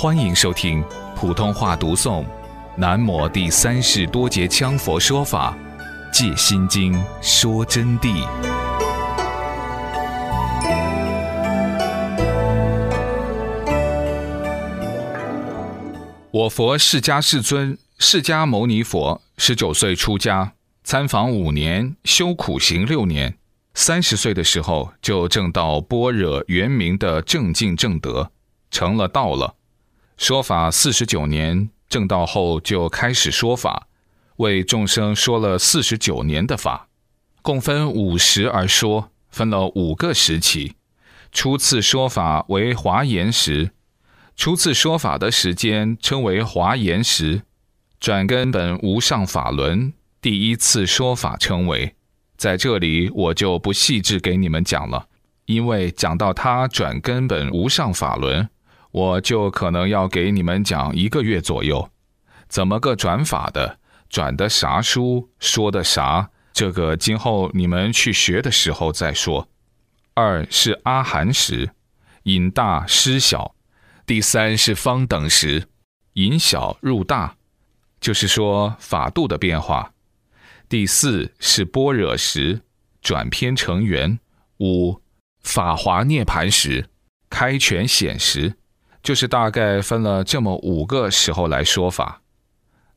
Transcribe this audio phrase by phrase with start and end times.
[0.00, 0.80] 欢迎收听
[1.16, 2.22] 普通话读诵
[2.76, 5.58] 《南摩第三世多杰羌佛说法·
[6.16, 8.24] 戒心经》说真谛。
[16.30, 20.52] 我佛释迦世尊，释迦牟尼佛，十九岁出家，
[20.84, 23.36] 参访五年，修苦行六年。
[23.74, 28.30] 三十岁的时候，就证到般若圆明的正境正德，
[28.70, 29.56] 成了道了。
[30.18, 33.86] 说法四十九年，正道后就开始说法，
[34.38, 36.88] 为众生说了四十九年的法，
[37.40, 40.74] 共分五时而说，分了五个时期。
[41.30, 43.70] 初次说法为华严时，
[44.34, 47.42] 初次说法的时间称为华严时。
[48.00, 51.94] 转根本无上法轮，第一次说法称为。
[52.36, 55.06] 在这里我就不细致给你们讲了，
[55.46, 58.48] 因为讲到他转根本无上法轮，
[58.90, 61.90] 我就可能要给你们讲一个月左右。
[62.48, 63.78] 怎么个转法的？
[64.08, 65.28] 转的啥书？
[65.38, 66.30] 说的啥？
[66.54, 69.48] 这个今后你们去学的时候再说。
[70.14, 71.70] 二是阿含时，
[72.22, 73.54] 引大失小；
[74.06, 75.68] 第三是方等时，
[76.14, 77.36] 引小入大，
[78.00, 79.92] 就是说法度的变化。
[80.68, 82.62] 第四是般若时，
[83.02, 84.18] 转偏成圆；
[84.58, 85.00] 五
[85.42, 86.88] 法华涅盘时，
[87.30, 88.56] 开权显实，
[89.08, 92.20] 就是大概分了这么五个时候来说法。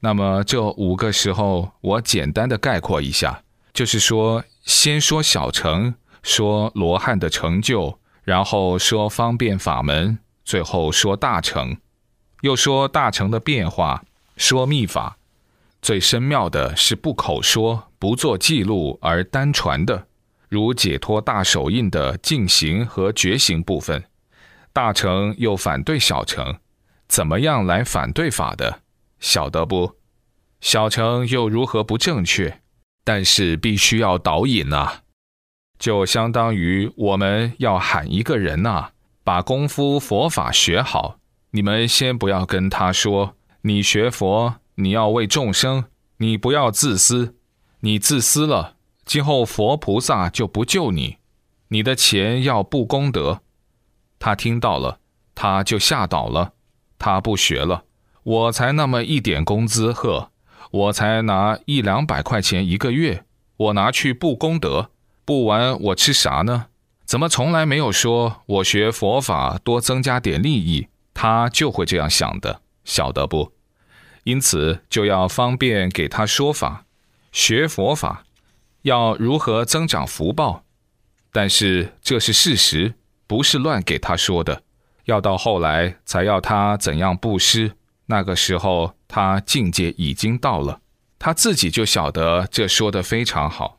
[0.00, 5.94] 那么这五个时候，我简单的概括一下，就是说，先说小乘，
[6.24, 11.76] 说罗汉的成就，然后说方便法门，最后说大乘，
[12.40, 14.02] 又说大乘的变化，
[14.36, 15.16] 说密法。
[15.80, 20.08] 最深妙的是不口说、不做记录而单传的，
[20.48, 24.02] 如解脱大手印的进行和觉行部分。
[24.72, 26.58] 大乘又反对小乘，
[27.08, 28.80] 怎么样来反对法的？
[29.18, 29.96] 晓得不？
[30.60, 32.60] 小乘又如何不正确？
[33.04, 35.02] 但是必须要导引啊，
[35.78, 38.90] 就相当于我们要喊一个人呐，
[39.24, 41.18] 把功夫佛法学好。
[41.50, 44.56] 你们先不要跟他说，你学佛。
[44.76, 45.84] 你要为众生，
[46.18, 47.34] 你不要自私，
[47.80, 51.18] 你自私了，今后佛菩萨就不救你。
[51.68, 53.42] 你的钱要布功德，
[54.20, 55.00] 他听到了，
[55.34, 56.52] 他就吓倒了，
[56.98, 57.82] 他不学了。
[58.22, 60.30] 我才那么一点工资，呵，
[60.70, 63.24] 我才拿一两百块钱一个月，
[63.56, 64.90] 我拿去布功德，
[65.24, 66.66] 不完我吃啥呢？
[67.06, 70.86] 怎么从来没有说我学佛法多增加点利益？
[71.14, 73.52] 他就会这样想的，晓得不？
[74.24, 76.84] 因此，就要方便给他说法，
[77.32, 78.24] 学佛法，
[78.82, 80.64] 要如何增长福报。
[81.32, 82.94] 但是这是事实，
[83.30, 84.64] 不是乱给他说的。
[85.04, 87.76] 要到后来才要他怎样布施，
[88.06, 90.80] 那个时候他境界已经到了，
[91.16, 93.78] 他自己就晓得这说的非常好。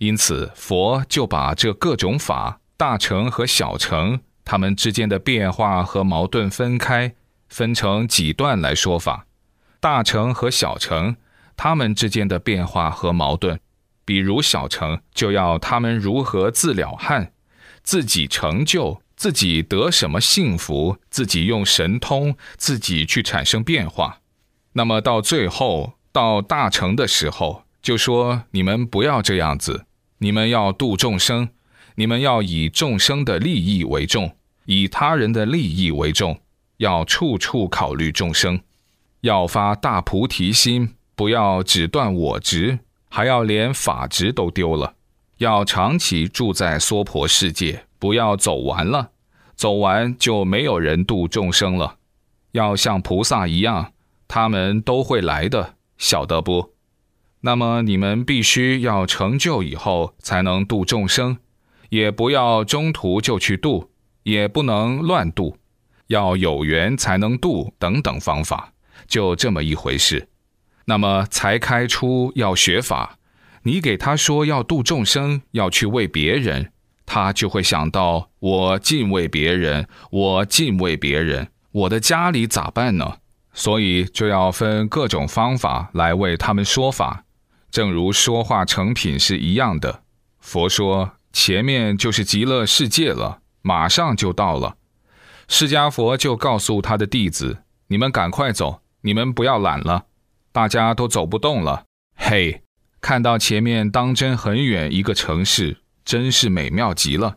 [0.00, 7.14] 因此，佛就把这各种法，大乘和小乘，他们之间的变化和矛盾分开，
[7.48, 9.24] 分成几段来说法。
[9.80, 11.16] 大乘和小乘，
[11.56, 13.58] 他们之间的变化和矛盾，
[14.04, 17.32] 比如小乘就要他们如何自了汉，
[17.84, 24.20] 自己成就，自己得什么幸福，自己用神通，自己去产生变化。
[24.72, 29.84] 那么到最后到大成的时候，就说你们不要这样子，
[30.18, 31.50] 你们要度众生，
[31.96, 34.34] 你们要以众生的利益为重，
[34.64, 36.40] 以他人的利益为重，
[36.78, 38.60] 要处处考虑众生。
[39.20, 44.93] 要发大菩提心，不要只断我执，还要连法执都丢了。
[45.38, 49.10] 要长期住在娑婆世界，不要走完了，
[49.54, 51.96] 走完就没有人度众生了。
[52.52, 53.92] 要像菩萨一样，
[54.28, 56.74] 他们都会来的，晓得不？
[57.40, 61.38] 那么你们必须要成就以后才能度众生，
[61.90, 63.90] 也不要中途就去度，
[64.22, 65.58] 也不能乱度，
[66.06, 68.72] 要有缘才能度，等等方法。
[69.06, 70.28] 就这么一回事，
[70.86, 73.18] 那么才开出要学法，
[73.64, 76.70] 你给他说要度众生，要去为别人，
[77.04, 83.18] 他就会想到我敬畏别人，我敬畏别人，我的家里咋办呢？
[83.52, 87.24] 所以就要分各种方法来为他们说法，
[87.70, 90.02] 正如说话成品是一样的。
[90.40, 94.76] 佛说前面就是极乐世界了，马上就到了，
[95.48, 98.80] 释迦佛就告诉他的弟子：你们赶快走。
[99.06, 100.06] 你们不要懒了，
[100.50, 101.84] 大家都走不动了。
[102.16, 102.62] 嘿，
[103.04, 107.36] 看到前面当真很远一个城市，真是美妙极了。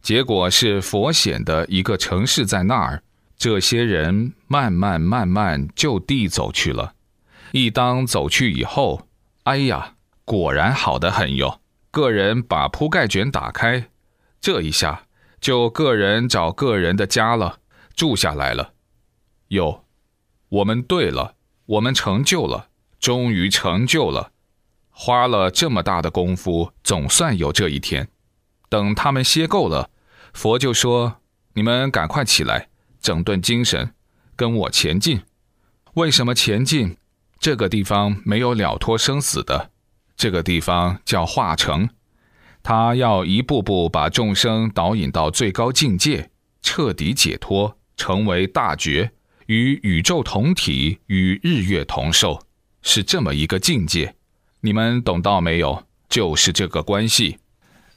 [0.00, 3.02] 结果是佛显的一个城市在那儿，
[3.36, 6.94] 这些人慢慢慢慢就地走去了。
[7.52, 9.06] 一当走去以后，
[9.42, 11.60] 哎呀，果然好得很哟！
[11.90, 13.90] 个人把铺盖卷打开，
[14.40, 15.02] 这一下
[15.38, 17.58] 就个人找个人的家了，
[17.94, 18.72] 住下来了。
[19.48, 19.84] 哟，
[20.48, 21.34] 我们对了，
[21.66, 22.68] 我们成就了，
[22.98, 24.30] 终于成就了。
[24.96, 28.08] 花了这么大的功夫，总算有这一天。
[28.68, 29.90] 等他们歇够了，
[30.32, 31.16] 佛就说
[31.54, 32.68] ：“你们赶快起来，
[33.00, 33.92] 整顿精神，
[34.36, 35.20] 跟我前进。
[35.94, 36.96] 为什么前进？
[37.40, 39.70] 这个地方没有了脱生死的，
[40.16, 41.90] 这个地方叫化成，
[42.62, 46.30] 他要一步步把众生导引到最高境界，
[46.62, 49.10] 彻底解脱，成为大觉，
[49.46, 52.40] 与宇宙同体，与日月同寿，
[52.80, 54.14] 是这么一个境界。”
[54.64, 55.84] 你们懂到没有？
[56.08, 57.36] 就是这个关系。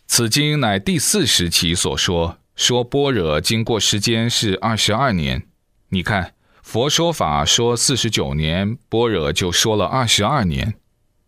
[0.06, 5.48] 此经乃第四时期所说，说般若经过时间是二十二年。
[5.88, 10.74] 你看，佛说法说四十九年，般若就说了二十二年。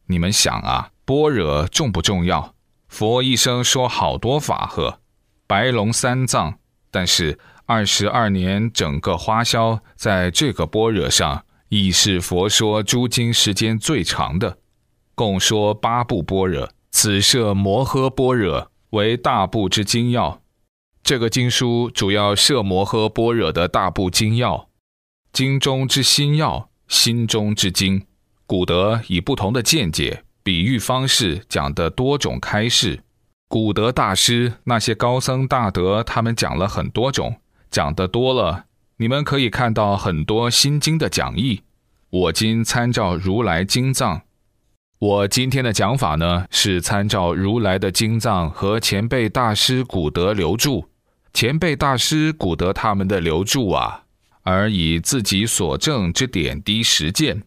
[0.07, 2.53] 你们想啊，般若重不重要？
[2.89, 4.99] 佛一生说好多法和，
[5.47, 6.59] 白龙三藏，
[6.91, 14.57] 但是二十二年整个花销在这个般若上，已是佛说诸经时间最长的。
[15.19, 20.41] 共说八部般若，此摄摩诃般若为大部之精要。
[21.03, 24.69] 这个经书主要摄摩诃般若的大部精要，
[25.33, 28.05] 经中之心要，心中之经。
[28.47, 33.03] 古德以不同的见解、比喻方式讲的多种开示。
[33.49, 41.63] 古德大师那些高僧大德，他们讲了很多种，讲的多了，你们可以看到很多心经的讲义。
[42.09, 44.21] 我今参照如来经藏。
[44.99, 50.89] 我今天的讲法呢，是参照如来的经藏和前辈大师古德留著，
[51.33, 54.03] 前辈大师古德他们的留著啊，
[54.43, 57.43] 而以自己所证之点滴实践，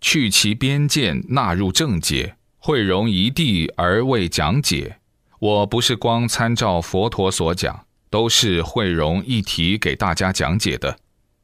[0.00, 4.96] 去其边见，纳入正解，汇容一地而为讲解。
[5.38, 10.98] 我不是光参照佛陀所讲，都是汇容一体给大家讲解的，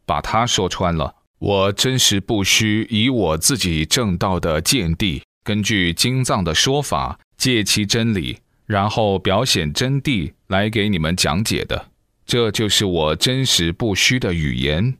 [0.05, 1.14] 把它说穿了。
[1.38, 5.23] 我真实不虚以我自己正道的见地。
[5.44, 11.88] 根据经藏的说法，借其真理，然后表显真谛来给你们讲解的，
[12.24, 14.96] 这就是我真实不虚的语言，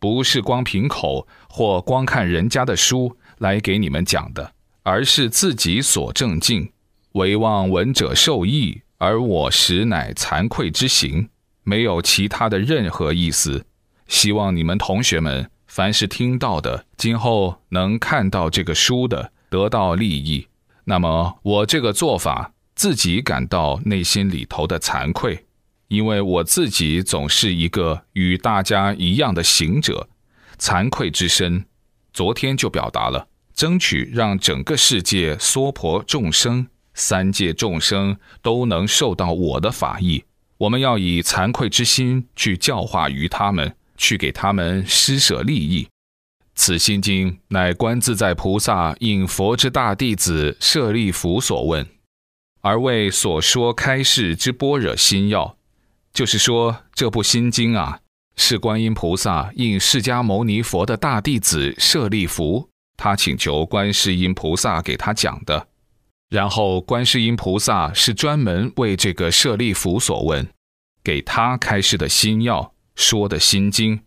[0.00, 4.52] 不是光凭口或光看人家的书来给你们讲的，
[4.82, 6.72] 而是自己所证境，
[7.12, 11.28] 唯望闻者受益，而我实乃惭愧之行，
[11.62, 13.64] 没有其他的任何意思。
[14.08, 19.30] 希望你们同学们，凡是听到的，今后能看到这个书的。
[19.50, 20.46] 得到利益，
[20.84, 25.46] 那么我这个做法自己感到内心里头的惭愧，
[25.88, 30.08] 因为我自己总是一个与大家一样的行者，
[30.58, 31.64] 惭愧之身，
[32.12, 40.24] 昨天就表达了，争取让整个世界娑婆众生、三界众生都能受到我的法益，
[40.58, 45.88] 我们要以惭愧之心去教化于他们，去给他们施舍利益。
[46.58, 51.86] 此心经乃观自在菩萨应佛之大弟子舍利弗所问，
[52.62, 55.56] 而为所说开示之般若心要。
[56.12, 58.00] 就是说，这部心经啊，
[58.34, 65.68] 是观音菩萨应释迦牟尼佛的大弟子舍利弗，他请求观世音菩萨给他讲的。
[66.28, 70.48] 然后，观世音菩萨是专门为这个舍利弗所问，
[71.04, 74.00] 给他开示的心要说的心经。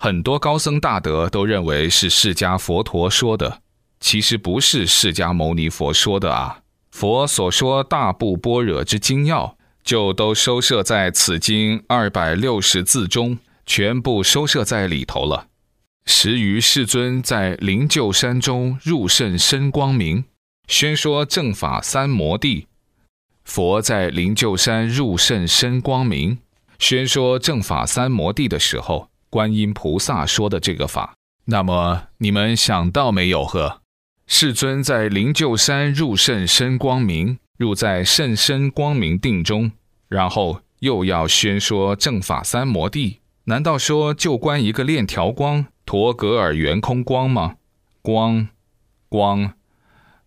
[0.00, 3.62] 很多高僧大德都认为是释迦佛陀说的，
[3.98, 6.60] 其实不是释迦牟尼佛说的啊。
[6.92, 15.48] 佛所说大部般若之精要，就都收摄在此经二百六十字中，全部收摄在里头了。
[16.06, 20.24] 时于世尊在灵鹫山中入甚深光明，
[20.68, 22.68] 宣说正法三摩地。
[23.44, 26.38] 佛在灵鹫山入甚深光明，
[26.78, 29.07] 宣说正法三摩地的时候。
[29.30, 33.44] 观音菩萨说的这个法，那么你们想到没有？
[33.44, 33.82] 呵，
[34.26, 39.72] 世尊在灵鹫山入甚深光明，入在甚深光明定中，
[40.08, 47.56] 然后又要宣说正法三摩地，难道说就观一个链条光、陀格尔圆空光吗？
[48.02, 48.48] 光，
[49.08, 49.52] 光，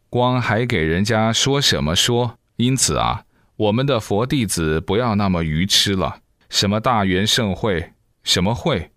[0.09, 2.37] 光，还给人家说什么说？
[2.57, 3.23] 因此啊，
[3.55, 6.17] 我们的佛弟子不要那么愚痴了。
[6.49, 7.93] 什么大圆盛会？
[8.23, 8.91] 什么会？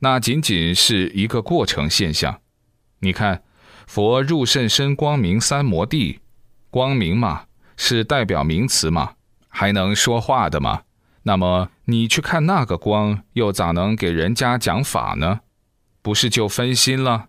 [0.00, 2.40] 那仅仅是一个过程现象。
[3.00, 3.42] 你看，
[3.86, 6.20] 佛入甚深光明三摩地，
[6.70, 9.14] 光明嘛，是代表名词嘛，
[9.48, 10.82] 还能说话的吗？
[11.24, 15.40] 那么你去看那个光，又咋能给人家讲法呢？
[16.00, 17.28] 不是就分心了？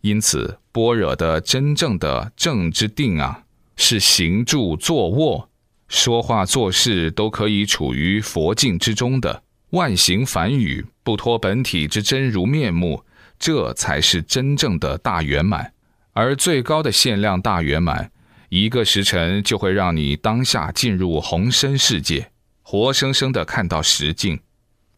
[0.00, 3.42] 因此，般若的真正的正之定啊，
[3.76, 5.50] 是行住坐卧、
[5.88, 13.04] 说话做事都可以处于佛境之中的，万行梵语不脱本体之真如面目，
[13.38, 15.72] 这才是真正的大圆满。
[16.12, 18.10] 而最高的限量大圆满，
[18.48, 22.30] 一个时辰就会让你当下进入红身世界。
[22.62, 24.40] 活生生的看到实境，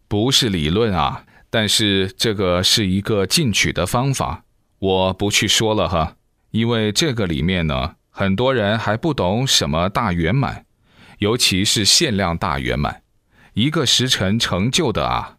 [0.09, 1.25] 不是理论啊！
[1.51, 4.45] 但是这个是一个进取的方法，
[4.79, 6.17] 我不去说了哈，
[6.53, 10.65] 因为这个里面呢，很多人还不懂什么大圆满，
[11.19, 13.03] 尤其是限量大圆满，
[13.61, 15.37] 一个时辰成就的啊。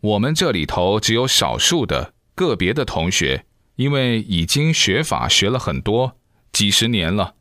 [0.00, 3.44] 我们这里头只有少数的个别的同学，
[3.76, 6.16] 因为已经学法学了很多
[6.52, 7.34] 几十年了，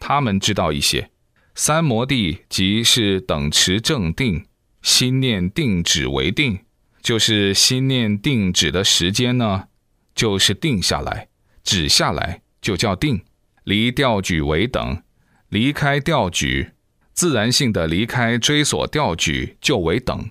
[0.00, 1.12] 他们知道一些。
[1.54, 4.46] 三摩地即是等持正定，
[4.82, 6.58] 心念定止为定，
[7.00, 9.68] 就是心念定止的时间呢，
[10.12, 11.28] 就是定下来，
[11.62, 13.20] 止下来就叫定。
[13.62, 15.04] 离调举为等，
[15.50, 16.71] 离开调举，
[17.12, 20.30] 自然性的离开追索调举就为等。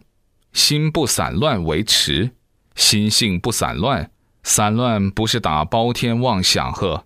[0.54, 2.32] 心不散乱为持，
[2.76, 4.12] 心性不散乱，
[4.44, 7.06] 散乱不是打包天妄想呵。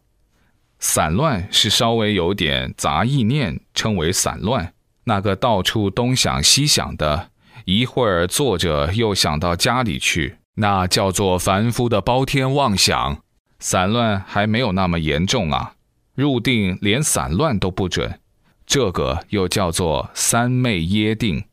[0.79, 4.73] 散乱是稍微有点杂意念，称为散乱。
[5.05, 7.29] 那个到处东想西想的，
[7.65, 13.21] 一会儿坐着又想到家里去，那叫做凡夫的包天妄想。
[13.59, 15.73] 散乱还没有那么严重啊，
[16.15, 18.19] 入定连散乱都不准，
[18.65, 21.45] 这个又叫做三昧耶定。